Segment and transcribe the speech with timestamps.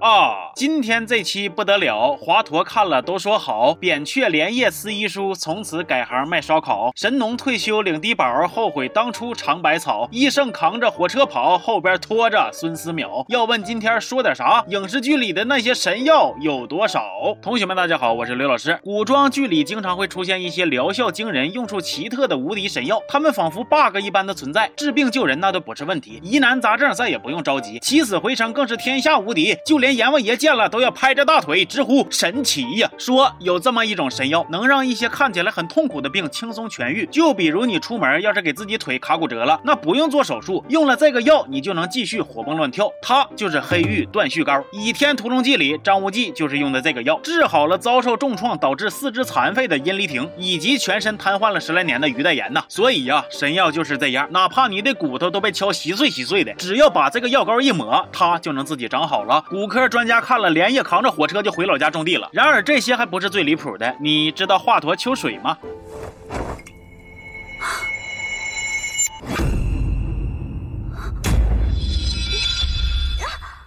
[0.00, 6.90] 啊，今天这期不得了，华佗看了都说好，扁鹊连夜撕医书，从此改行卖烧烤。
[6.96, 10.08] 神农退休领低保，后悔当初尝百草。
[10.10, 13.26] 医圣扛着火车跑，后边拖着孙思邈。
[13.28, 14.64] 要问今天说点啥？
[14.68, 17.04] 影视剧里的那些神药有多少？
[17.42, 18.78] 同学们，大家好，我是刘老师。
[18.82, 29.89] 古装剧里经常会出现一些疗效惊人、用处奇特的无敌神药，他们仿佛 bug 一般的存在，治病救人那都不是问题，疑难杂症再也不用着急，起死回生更是天下无敌，就连。
[29.92, 32.90] 阎王爷见了都要拍着大腿直呼神奇呀！
[32.98, 37.06] 说有这么一种神药，能让一些看起来很痛苦的病轻松痊愈。
[37.06, 42.90] 就比如你出门要是给自己腿卡骨折了，那不用做手术，用了这个药，你就能继续活蹦乱跳。
[43.02, 52.62] 它就是黑玉断续膏，《倚天屠龙记》里张无忌就是用的这个药，治好了遭受重创导致四肢残废的殷离婷，以及全身瘫痪了十来年的于代言呐。
[52.68, 59.44] 所以呀，神药就是这样，哪怕你的骨头都被敲稀碎稀碎的，只要把这个药膏一抹，它就能自己长好了。
[59.48, 59.79] 骨科。
[59.88, 62.28] 专家看了，连夜扛着火车就回老家种地了。
[62.32, 65.56] 然而这些还不是最离谱的，你知道华佗秋水吗？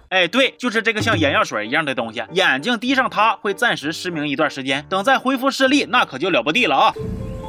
[0.09, 6.93] 哎，对，就是这个像眼药水一样的东西，眼睛滴上它会暂时失明一段时间，等再恢复视力，那可就了不地了啊！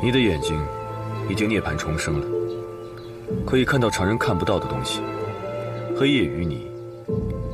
[0.03, 0.59] 你的眼睛
[1.29, 2.27] 已经涅槃重生了，
[3.47, 5.03] 可以看到常人看不到的东西。
[5.95, 6.67] 黑夜与你，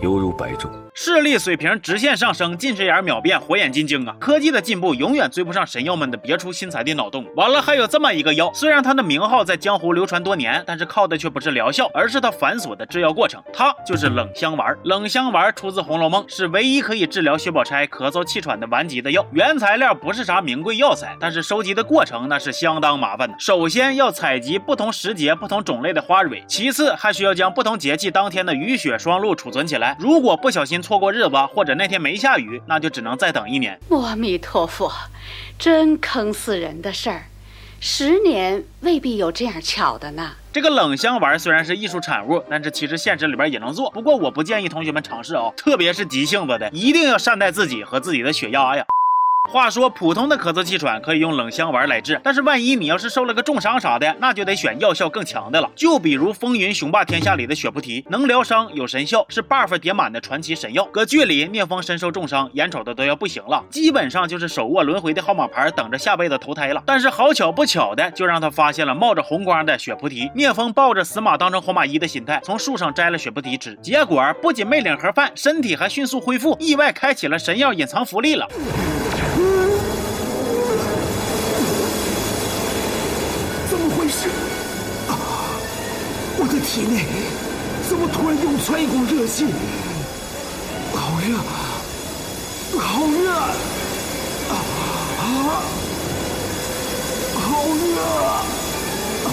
[0.00, 0.68] 犹如白昼。
[1.02, 4.14] 视力水平直线上升，近视眼秒变火眼金睛啊！
[4.20, 7.24] 科技的进步永远追不上神药们的别出心裁的脑洞。
[7.36, 13.42] 完了，还有这么一个药，虽然它的名号在江湖流传多年，但是靠的却不是疗效，而是它繁琐的制药过程。
[13.50, 14.76] 它就是冷香丸。
[14.84, 19.26] 冷香丸出自《红楼梦》，是唯一可以治疗薛宝钗咳嗽气喘的顽疾的药。
[19.32, 23.34] 原材料不是啥名贵药材，但是收集的过程那是相当麻烦的。
[23.38, 29.96] 首先要采集不同时节、不同种类的花蕊，其次还需要将不同节气当天的雨雪霜露储存起来。
[29.98, 33.78] 如果不小心错过日子，或者那天没下雨，那就只能再等一年。
[33.90, 34.90] 阿弥陀佛，
[35.56, 37.26] 真坑死人的事儿，
[37.78, 40.32] 十年未必有这样巧的呢。
[40.52, 43.88] 这个冷香丸虽然是艺术产物，但是其实现实里边也能做。
[43.92, 48.84] 不过我不建议同学们尝试哦，特别是急性子的，一定要善待自己和自己的血压呀。
[49.48, 55.68] 话说，普通的咳嗽气喘可以用冷香丸来治，但是万一你要是受了个重伤啥的，那就得选药效更强的了。
[55.74, 60.84] 就比如《风云雄霸天下》里的雪菩提，能疗伤有神效，是 buff 叠满的传奇神药。
[60.92, 66.80] 搁剧里，聂风身受重伤，眼瞅着都要不行了，基本上就是手握轮回的号码牌，等着下辈子投胎了。
[66.86, 70.30] 但是好巧不巧的，就让他发现了冒着红光的雪菩提。
[70.32, 78.46] 聂风抱着死马当成活马医的心态，从树上摘了雪菩提吃，结果不仅没领盒饭，身体还迅速恢复，意外开启了神药隐藏福利了。
[86.52, 87.06] 的体内
[87.88, 89.46] 怎么突然涌出来一股热气？
[90.92, 91.36] 好热，
[92.78, 94.54] 好热，啊
[95.20, 95.22] 啊，
[97.34, 97.96] 好热！
[99.24, 99.30] 啊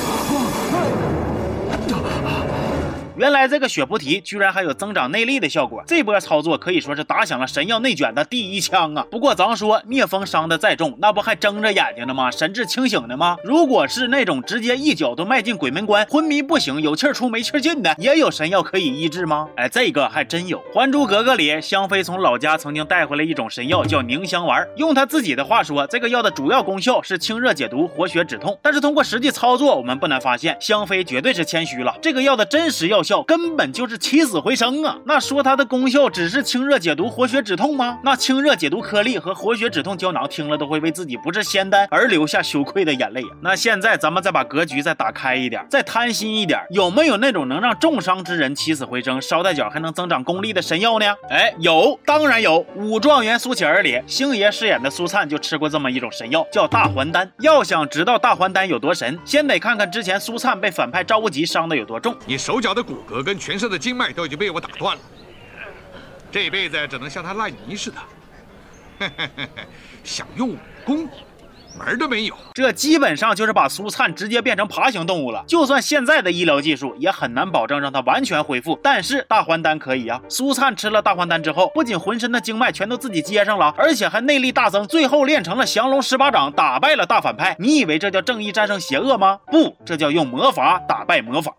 [3.17, 9.03] 原来这个血菩提居然还有增长内力的效果，这波操作可以说是打响了神药内卷的第一枪啊！
[9.09, 12.29] 不过咱说聂风伤的再重，那不还睁着眼睛呢吗？
[12.29, 13.35] 神志清醒的吗？
[13.43, 19.47] 如果是那种直接一脚都迈进鬼门关，昏迷不醒，有气出没气进的，也有神药可以医治吗？
[19.55, 20.59] 哎，这个还真有。
[20.71, 24.63] 《还珠格格》里，香妃从老家曾经带回来一种神药，叫凝香丸。
[24.75, 28.55] 用她自己的话说，这个药的主要功效是清热解毒、活血止痛。
[28.61, 31.97] 但是通过实际操作，我们不难发现，香妃绝对是谦虚了。
[31.99, 33.01] 这个药的真实药。
[33.07, 34.97] 效根本就是起死回生啊！
[35.05, 37.97] 那说它的功效只是清热解毒、活血止痛吗？
[38.03, 43.31] 那清热解毒颗粒和活血止痛胶囊听了都会为自己不是仙丹而流下羞愧的眼泪啊！
[43.39, 51.05] 那现在咱们再把格局再打开一点，再贪心一点，有没有那种能让重伤之人起死回生、捎带脚还能增长功力的神药呢？
[51.29, 52.65] 哎，有，当然有。
[52.75, 57.31] 武状元苏乞儿里，星爷饰演的苏灿就吃过这么一种神药，叫大还丹。
[57.39, 62.13] 要想知道大还丹有多神，先得看看之前苏灿被反派赵无极伤的有多重。
[62.25, 62.96] 你手脚的骨。
[63.05, 65.01] 骨骼跟全身的经脉都已经被我打断了，
[66.31, 69.09] 这辈子只能像他烂泥似的，
[70.03, 71.07] 想用武功
[71.77, 72.35] 门都没有。
[72.55, 75.43] 这基本上就是把苏灿直接变成爬行动物了。
[75.47, 80.19] 就算现在的医疗技术也很难保证让他完全恢复，但是大还丹可以啊。
[80.27, 87.55] 苏灿吃了大还丹之后，不仅浑身的经脉全都自己接上了，而且还内力大增，最后练成了降龙十八掌，打败了大反派。
[87.59, 89.39] 你以为这叫正义战胜邪恶吗？
[89.51, 91.53] 不，这叫用魔法打败魔法。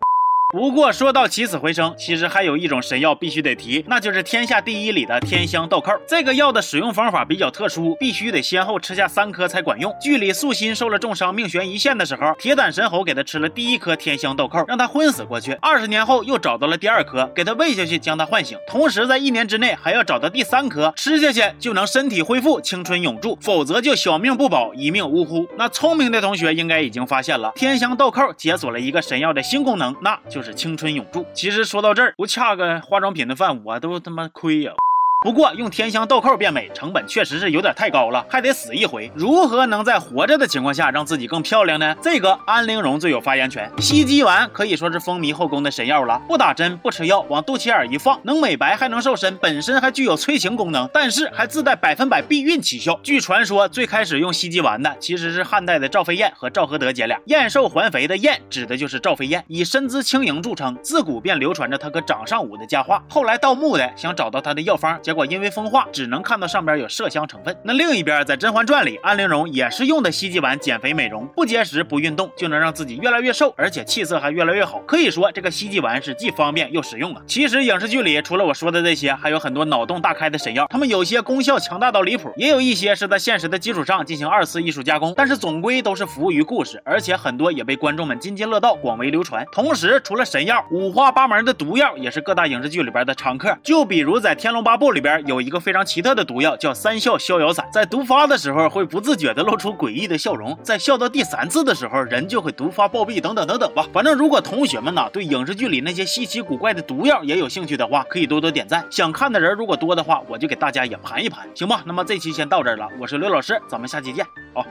[0.51, 5.95] 不过说到起死回生，其实还有一种神药必须得提，那就是天下第一里的天香豆蔻。
[6.07, 9.95] 这个药的使用方法比较特殊，必须得先后吃下三颗才管用。
[10.01, 15.53] 剧里素心受了重伤，命悬一线的时候，铁胆神猴给他吃了第一颗天香豆蔻，让他昏死过去。
[15.61, 18.57] 二十年后又找到了第二颗，给他喂下去，将他唤醒。
[18.67, 25.47] 同时在一年之内还要找到第三颗，吃下去就能身体恢复，青春永驻，否则就小命不保，一命呜呼。
[25.59, 31.25] 那聪明的同学应该已经发现了，天香豆蔻解锁了一个神药的新功能，那就就是青春永驻。
[31.33, 34.71] 其实说到这儿，不恰个化妆品的饭，我都他妈亏呀。
[35.21, 39.11] 不过用天香豆蔻变美，成本确实是有点太高了，还得死一回。
[39.13, 41.93] 如何能在活着的情况下让自己更漂亮呢？
[42.01, 43.69] 这个安陵容最有发言权。
[43.79, 52.97] 西极丸可以说是风靡后宫的神药了，不打针不吃药，往肚脐眼一放，能美白还能瘦身，本身还具有催情功能，但是还自带百分百避孕奇效。
[53.03, 57.19] 据传说，最开始用西极丸的其实是汉代的赵飞燕和赵合德姐俩。
[57.25, 63.03] 燕瘦还肥的燕指的就是赵飞燕，以身姿轻盈著称，自古便流传着她和掌上舞的佳话。
[63.09, 64.97] 后来盗墓的想找到她的药方。
[65.09, 67.57] 结果因为风化，只能看到上边有麝香成分。
[67.63, 74.77] 那另一边，在《甄嬛传》里，安陵容也是用的西极丸减肥美容，不节食不运动就能让自己越来越瘦，而且气色还越来越好。
[74.85, 77.23] 可以说，这个西极丸是既方便又实用啊。
[77.25, 89.43] 其实影视剧里除了我说的这些，还有很多脑洞大开的神药，它们有些功效强大到离谱，也有一些是在现实的基础上进行二次艺术加工，但是总归都是服务于故事，而且很多也被观众们津津乐道，广为流传。
[89.51, 93.57] 同时，除了神药，五花八门的毒药也是各大影视剧里边的常客。
[93.63, 95.39] 就比如在《天龙八部》里里边有。
[95.39, 103.87] 一个非常奇特的毒药，叫三笑逍遥散，在毒发的时候会不自觉的露出诡异的笑容，在笑到第三次的时候，人就会毒发暴毙，等等等等吧。
[103.93, 108.85] 反正如果同学们呢对影视剧里那些稀奇古怪的毒药也有兴趣的话，可以多多点赞。
[108.91, 111.81] 想看的人如果多的话，我就给大家也盘一盘，行吧？
[111.85, 114.65] 那么这期先到这儿了，我是刘老师，咱们下期见，好。